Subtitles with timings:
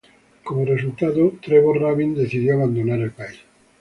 [0.43, 3.37] Como resultado, Trevor Rabin decidió abandonar el país.